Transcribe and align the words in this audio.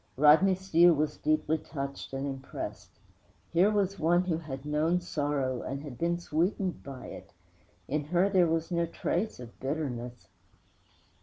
Rodney 0.17 0.55
Steele 0.55 0.95
was 0.95 1.17
deeply 1.17 1.59
touched 1.59 2.11
and 2.11 2.25
impressed. 2.25 2.89
Here 3.53 3.69
was 3.69 3.99
one 3.99 4.23
who 4.23 4.39
had 4.39 4.65
known 4.65 4.99
sorrow 4.99 5.61
and 5.61 5.83
had 5.83 5.99
been 5.99 6.17
sweetened 6.17 6.81
by 6.81 7.05
it. 7.05 7.33
In 7.87 8.05
her 8.05 8.27
there 8.27 8.47
was 8.47 8.71
no 8.71 8.87
trace 8.87 9.39
of 9.39 9.59
bitterness. 9.59 10.25